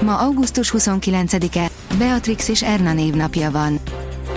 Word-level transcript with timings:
Ma 0.00 0.18
augusztus 0.18 0.72
29-e, 0.78 1.70
Beatrix 1.98 2.48
és 2.48 2.62
Erna 2.62 2.92
névnapja 2.92 3.50
van. 3.50 3.78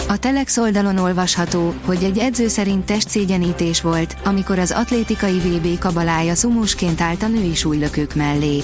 A 0.07 0.17
Telex 0.17 0.57
oldalon 0.57 0.97
olvasható, 0.97 1.73
hogy 1.85 2.03
egy 2.03 2.17
edző 2.17 2.47
szerint 2.47 2.85
testszégyenítés 2.85 3.81
volt, 3.81 4.15
amikor 4.23 4.59
az 4.59 4.71
atlétikai 4.71 5.39
VB 5.39 5.79
kabalája 5.79 6.35
szumúsként 6.35 7.01
állt 7.01 7.23
a 7.23 7.27
női 7.27 7.55
súlylökők 7.55 8.15
mellé. 8.15 8.63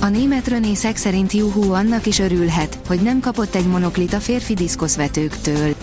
A 0.00 0.08
német 0.08 0.48
René 0.48 0.74
Szek 0.74 0.96
szerint 0.96 1.32
Juhu 1.32 1.72
annak 1.72 2.06
is 2.06 2.18
örülhet, 2.18 2.78
hogy 2.86 3.00
nem 3.00 3.20
kapott 3.20 3.54
egy 3.54 3.66
monoklit 3.66 4.12
a 4.12 4.20
férfi 4.20 4.54
diszkoszvetőktől. 4.54 5.74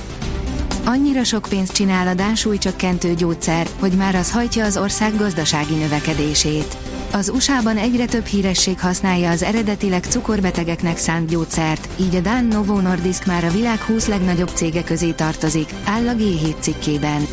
Annyira 0.85 1.23
sok 1.23 1.45
pénzt 1.49 1.73
csinál 1.73 2.07
a 2.07 2.13
dánsúlycsökkentő 2.13 3.13
gyógyszer, 3.13 3.67
hogy 3.79 3.91
már 3.91 4.15
az 4.15 4.31
hajtja 4.31 4.65
az 4.65 4.77
ország 4.77 5.17
gazdasági 5.17 5.75
növekedését. 5.75 6.77
Az 7.11 7.29
USA-ban 7.29 7.77
egyre 7.77 8.05
több 8.05 8.25
híresség 8.25 8.79
használja 8.79 9.29
az 9.29 9.43
eredetileg 9.43 10.03
cukorbetegeknek 10.03 10.97
szánt 10.97 11.29
gyógyszert, 11.29 11.87
így 11.99 12.15
a 12.15 12.19
Dán 12.19 12.45
Novo 12.45 12.79
Nordisk 12.79 13.25
már 13.25 13.43
a 13.43 13.51
világ 13.51 13.81
20 13.81 14.07
legnagyobb 14.07 14.49
cége 14.53 14.83
közé 14.83 15.11
tartozik, 15.11 15.69
áll 15.85 16.07
a 16.07 16.13
G7 16.13 16.59
cikkében. 16.59 17.27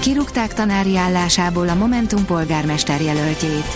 Kirúgták 0.00 0.54
tanári 0.54 0.96
állásából 0.96 1.68
a 1.68 1.74
Momentum 1.74 2.24
polgármester 2.24 3.00
jelöltjét. 3.00 3.66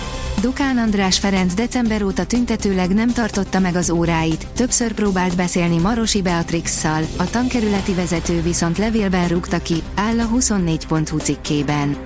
Dukán 0.41 0.79
András 0.79 1.19
Ferenc 1.19 1.55
december 1.55 2.03
óta 2.03 2.25
tüntetőleg 2.25 2.95
nem 2.95 3.13
tartotta 3.13 3.59
meg 3.59 3.75
az 3.75 3.91
óráit, 3.91 4.47
többször 4.57 4.93
próbált 4.93 5.37
beszélni 5.37 5.79
Marosi 5.79 6.23
Beatrix-szal, 6.23 7.03
a 7.17 7.31
tankerületi 7.31 7.95
vezető 7.95 8.43
viszont 8.43 8.79
levélben 8.79 9.29
rúgta 9.29 9.59
ki, 9.59 9.83
áll 9.95 10.21
a 10.21 10.29
24.hu 10.29 11.19
cikkében. 11.19 11.97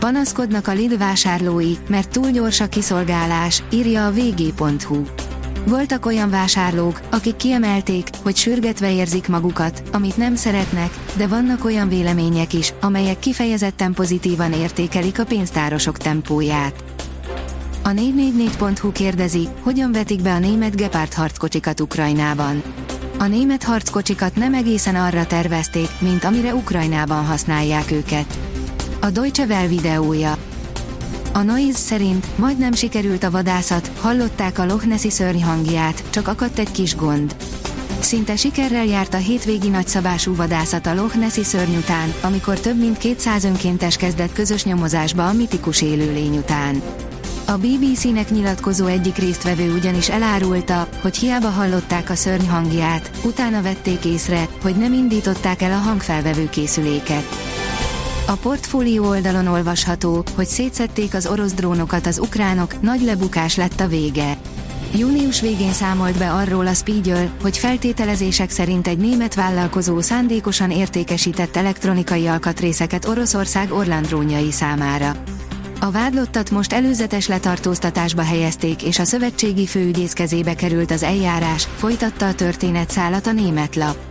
Panaszkodnak 0.00 0.68
a 0.68 0.72
Lidl 0.72 0.96
vásárlói, 0.96 1.72
mert 1.88 2.10
túl 2.10 2.30
gyors 2.30 2.60
a 2.60 2.68
kiszolgálás, 2.68 3.62
írja 3.72 4.06
a 4.06 4.12
vg.hu. 4.12 5.02
Voltak 5.64 6.06
olyan 6.06 6.30
vásárlók, 6.30 7.00
akik 7.10 7.36
kiemelték, 7.36 8.08
hogy 8.22 8.36
sürgetve 8.36 8.92
érzik 8.92 9.28
magukat, 9.28 9.82
amit 9.92 10.16
nem 10.16 10.34
szeretnek, 10.34 10.90
de 11.16 11.26
vannak 11.26 11.64
olyan 11.64 11.88
vélemények 11.88 12.52
is, 12.52 12.74
amelyek 12.80 13.18
kifejezetten 13.18 13.92
pozitívan 13.92 14.52
értékelik 14.52 15.18
a 15.18 15.24
pénztárosok 15.24 15.96
tempóját. 15.96 16.84
A 17.82 17.88
444.hu 17.88 18.92
kérdezi, 18.92 19.48
hogyan 19.62 19.92
vetik 19.92 20.22
be 20.22 20.32
a 20.32 20.38
német 20.38 20.76
Gepard 20.76 21.14
harckocsikat 21.14 21.80
Ukrajnában. 21.80 22.62
A 23.18 23.26
német 23.26 23.62
harckocsikat 23.62 24.36
nem 24.36 24.54
egészen 24.54 24.94
arra 24.94 25.26
tervezték, 25.26 25.88
mint 25.98 26.24
amire 26.24 26.54
Ukrajnában 26.54 27.24
használják 27.24 27.90
őket. 27.90 28.49
A 29.02 29.10
Deutsche 29.10 29.44
Welle 29.44 29.68
videója. 29.68 30.36
A 31.32 31.42
Noise 31.42 31.78
szerint 31.78 32.26
majdnem 32.38 32.72
sikerült 32.72 33.24
a 33.24 33.30
vadászat, 33.30 33.90
hallották 34.00 34.58
a 34.58 34.64
Loch 34.64 34.86
Nessi 34.86 35.10
szörny 35.10 35.42
hangját, 35.42 36.02
csak 36.10 36.28
akadt 36.28 36.58
egy 36.58 36.70
kis 36.70 36.96
gond. 36.96 37.36
Szinte 38.00 38.36
sikerrel 38.36 38.84
járt 38.84 39.14
a 39.14 39.16
hétvégi 39.16 39.68
nagyszabású 39.68 40.34
vadászat 40.34 40.86
a 40.86 40.94
Loch 40.94 41.16
Nessi 41.16 41.44
szörny 41.44 41.76
után, 41.76 42.14
amikor 42.22 42.60
több 42.60 42.78
mint 42.78 42.98
200 42.98 43.44
önkéntes 43.44 43.96
kezdett 43.96 44.32
közös 44.32 44.64
nyomozásba 44.64 45.28
a 45.28 45.32
mitikus 45.32 45.82
élőlény 45.82 46.36
után. 46.36 46.82
A 47.46 47.56
BBC-nek 47.56 48.30
nyilatkozó 48.30 48.86
egyik 48.86 49.16
résztvevő 49.16 49.74
ugyanis 49.74 50.08
elárulta, 50.08 50.88
hogy 51.02 51.16
hiába 51.16 51.48
hallották 51.48 52.10
a 52.10 52.14
szörny 52.14 52.46
hangját, 52.46 53.10
utána 53.24 53.62
vették 53.62 54.04
észre, 54.04 54.48
hogy 54.62 54.76
nem 54.76 54.92
indították 54.92 55.62
el 55.62 55.72
a 55.72 55.82
hangfelvevő 55.82 56.48
készüléket. 56.48 57.24
A 58.30 58.36
portfólió 58.36 59.04
oldalon 59.08 59.46
olvasható, 59.46 60.24
hogy 60.34 60.46
szétszették 60.46 61.14
az 61.14 61.26
orosz 61.26 61.52
drónokat 61.52 62.06
az 62.06 62.18
ukránok, 62.18 62.82
nagy 62.82 63.02
lebukás 63.02 63.56
lett 63.56 63.80
a 63.80 63.86
vége. 63.86 64.36
Június 64.94 65.40
végén 65.40 65.72
számolt 65.72 66.18
be 66.18 66.32
arról 66.32 66.66
a 66.66 66.74
Spiegel, 66.74 67.30
hogy 67.42 67.58
feltételezések 67.58 68.50
szerint 68.50 68.86
egy 68.86 68.98
német 68.98 69.34
vállalkozó 69.34 70.00
szándékosan 70.00 70.70
értékesített 70.70 71.56
elektronikai 71.56 72.26
alkatrészeket 72.26 73.08
Oroszország 73.08 73.72
Orland 73.72 74.06
drónjai 74.06 74.52
számára. 74.52 75.12
A 75.80 75.90
vádlottat 75.90 76.50
most 76.50 76.72
előzetes 76.72 77.26
letartóztatásba 77.26 78.22
helyezték 78.22 78.82
és 78.82 78.98
a 78.98 79.04
szövetségi 79.04 79.66
főügyész 79.66 80.12
kezébe 80.12 80.54
került 80.54 80.90
az 80.90 81.02
eljárás, 81.02 81.68
folytatta 81.76 82.26
a 82.26 82.34
történet 82.34 82.90
szállat 82.90 83.26
a 83.26 83.32
német 83.32 83.76
lap. 83.76 84.09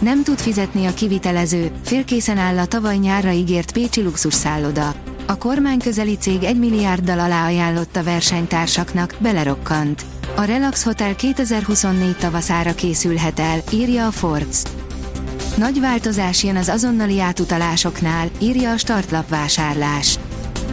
Nem 0.00 0.22
tud 0.22 0.38
fizetni 0.38 0.86
a 0.86 0.94
kivitelező, 0.94 1.70
félkészen 1.84 2.38
áll 2.38 2.58
a 2.58 2.66
tavaly 2.66 2.96
nyárra 2.96 3.30
ígért 3.30 3.72
Pécsi 3.72 4.02
luxus 4.02 4.34
szálloda. 4.34 4.94
A 5.26 5.38
kormány 5.38 5.78
közeli 5.78 6.16
cég 6.16 6.42
1 6.42 6.58
milliárddal 6.58 7.18
alá 7.18 7.46
ajánlotta 7.46 8.02
versenytársaknak, 8.02 9.14
belerokkant. 9.18 10.04
A 10.36 10.42
Relax 10.42 10.82
Hotel 10.84 11.16
2024 11.16 12.16
tavaszára 12.16 12.74
készülhet 12.74 13.40
el, 13.40 13.62
írja 13.70 14.06
a 14.06 14.10
Forbes. 14.10 14.62
Nagy 15.56 15.80
változás 15.80 16.44
jön 16.44 16.56
az 16.56 16.68
azonnali 16.68 17.20
átutalásoknál, 17.20 18.30
írja 18.38 18.72
a 18.72 18.76
startlap 18.76 19.28
vásárlás. 19.28 20.18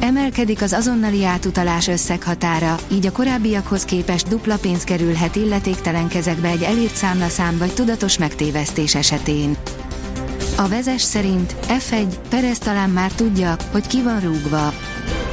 Emelkedik 0.01 0.61
az 0.61 0.73
azonnali 0.73 1.25
átutalás 1.25 1.87
összeghatára, 1.87 2.77
így 2.91 3.05
a 3.05 3.11
korábbiakhoz 3.11 3.85
képest 3.85 4.27
dupla 4.27 4.57
pénz 4.57 4.83
kerülhet 4.83 5.35
illetéktelen 5.35 6.07
kezekbe 6.07 6.47
egy 6.47 6.61
elírt 6.61 6.95
számlaszám 6.95 7.57
vagy 7.57 7.73
tudatos 7.73 8.17
megtévesztés 8.17 8.95
esetén. 8.95 9.57
A 10.57 10.67
vezes 10.67 11.01
szerint 11.01 11.55
F1, 11.67 12.05
Perez 12.29 12.57
talán 12.57 12.89
már 12.89 13.11
tudja, 13.11 13.55
hogy 13.71 13.87
ki 13.87 14.01
van 14.01 14.19
rúgva. 14.19 14.73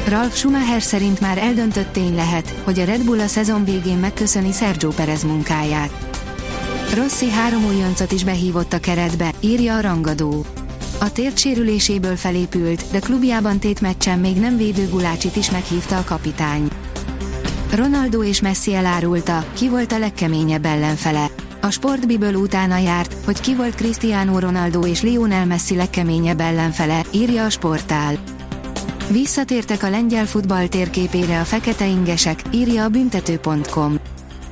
Ralf 0.09 0.37
Schumacher 0.37 0.83
szerint 0.83 1.21
már 1.21 1.39
eldöntött 1.39 1.93
tény 1.93 2.15
lehet, 2.15 2.55
hogy 2.65 2.79
a 2.79 2.85
Red 2.85 3.05
Bull 3.05 3.21
a 3.21 3.27
szezon 3.27 3.65
végén 3.65 3.99
megköszöni 3.99 4.53
Sergio 4.53 4.89
Perez 4.89 5.23
munkáját. 5.23 5.91
Rossi 6.95 7.31
három 7.31 7.65
újoncot 7.65 8.13
is 8.13 8.25
behívott 8.25 8.73
a 8.73 8.81
keretbe, 8.81 9.33
írja 9.41 9.77
a 9.77 9.81
rangadó. 9.81 10.45
A 11.01 11.13
tért 11.13 11.39
sérüléséből 11.39 12.17
felépült, 12.17 12.85
de 12.91 12.99
klubjában 12.99 13.59
tét 13.59 13.81
meccsen 13.81 14.19
még 14.19 14.37
nem 14.37 14.57
védő 14.57 14.89
Gulácsit 14.89 15.37
is 15.37 15.51
meghívta 15.51 15.97
a 15.97 16.05
kapitány. 16.05 16.69
Ronaldo 17.75 18.23
és 18.23 18.41
Messi 18.41 18.75
elárulta, 18.75 19.45
ki 19.53 19.69
volt 19.69 19.93
a 19.93 19.99
legkeményebb 19.99 20.65
ellenfele. 20.65 21.31
A 21.61 21.71
sportbiből 21.71 22.35
utána 22.35 22.79
járt, 22.79 23.17
hogy 23.25 23.41
ki 23.41 23.55
volt 23.55 23.75
Cristiano 23.75 24.39
Ronaldo 24.39 24.87
és 24.87 25.03
Lionel 25.03 25.47
Messi 25.47 25.77
legkeményebb 25.77 26.41
ellenfele, 26.41 27.03
írja 27.11 27.45
a 27.45 27.51
sportál. 27.51 28.19
Visszatértek 29.11 29.83
a 29.83 29.91
lengyel 29.91 30.27
futball 30.27 30.67
térképére 30.67 31.41
a 31.41 31.45
fekete 31.45 31.87
ingesek, 31.87 32.43
írja 32.51 32.85
a 32.85 32.89
büntető.com. 32.89 33.99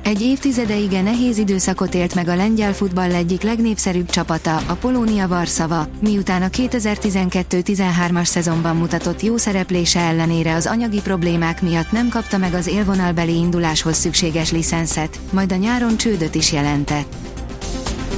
Egy 0.07 0.21
évtizedeige 0.21 1.01
nehéz 1.01 1.37
időszakot 1.37 1.95
élt 1.95 2.15
meg 2.15 2.27
a 2.27 2.35
lengyel 2.35 2.73
futball 2.73 3.13
egyik 3.13 3.41
legnépszerűbb 3.41 4.09
csapata, 4.09 4.55
a 4.55 4.73
Polónia 4.73 5.27
Varszava, 5.27 5.87
miután 5.99 6.41
a 6.41 6.47
2012-13-as 6.47 8.25
szezonban 8.25 8.75
mutatott 8.75 9.21
jó 9.21 9.37
szereplése 9.37 9.99
ellenére 9.99 10.53
az 10.53 10.65
anyagi 10.65 11.01
problémák 11.01 11.61
miatt 11.61 11.91
nem 11.91 12.09
kapta 12.09 12.37
meg 12.37 12.53
az 12.53 12.67
élvonalbeli 12.67 13.35
induláshoz 13.35 13.95
szükséges 13.95 14.51
licenszet, 14.51 15.19
majd 15.31 15.51
a 15.51 15.55
nyáron 15.55 15.97
csődöt 15.97 16.35
is 16.35 16.51
jelentett. 16.51 17.13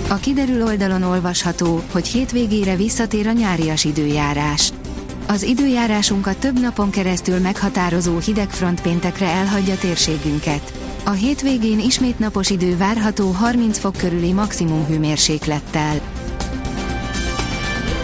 A 0.10 0.16
kiderül 0.16 0.64
oldalon 0.64 1.04
olvasható, 1.04 1.84
hogy 1.92 2.08
hétvégére 2.08 2.76
visszatér 2.76 3.28
a 3.28 3.32
nyárias 3.32 3.84
időjárás. 3.84 4.72
Az 5.28 5.44
időjárásunkat 5.44 6.38
több 6.38 6.60
napon 6.60 6.90
keresztül 6.90 7.40
meghatározó 7.40 8.18
hidegfront 8.18 8.82
péntekre 8.82 9.28
elhagyja 9.28 9.78
térségünket. 9.78 10.89
A 11.10 11.12
hétvégén 11.12 11.80
ismét 11.80 12.20
napos 12.20 12.50
idő 12.50 12.78
várható 12.78 13.30
30 13.32 13.78
fok 13.78 13.96
körüli 13.96 14.32
maximum 14.32 14.86
hőmérséklettel. 14.86 16.00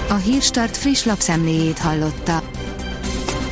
A 0.10 0.14
Hírstart 0.14 0.78
friss 0.78 1.04
lapszemléjét 1.04 1.78
hallotta. 1.78 2.44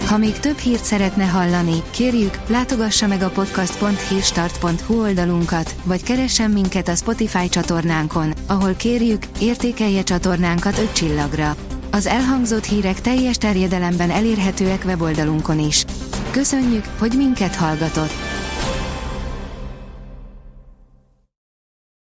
Ha 0.06 0.18
még 0.18 0.40
több 0.40 0.58
hírt 0.58 0.84
szeretne 0.84 1.24
hallani, 1.24 1.84
kérjük, 1.90 2.40
látogassa 2.48 3.08
meg 3.08 3.22
a 3.22 3.30
podcast.hírstart.hu 3.30 5.02
oldalunkat, 5.02 5.76
vagy 5.84 6.04
keressen 6.04 6.52
minket 6.52 6.88
a 6.88 6.96
Spotify 6.96 7.50
csatornánkon, 7.50 8.34
ahol 8.48 8.74
kérjük, 8.74 9.24
értékelje 9.40 10.04
csatornánkat 10.04 10.78
5 10.78 10.94
csillagra. 10.94 11.56
Az 11.92 12.06
elhangzott 12.06 12.66
hírek 12.66 13.02
teljes 13.02 13.38
terjedelemben 13.38 14.10
elérhetőek 14.10 14.84
weboldalunkon 14.86 15.60
is. 15.60 15.86
Köszönjük, 16.32 16.86
hogy 17.00 17.14
minket 17.18 17.56
hallgatott! 17.56 18.33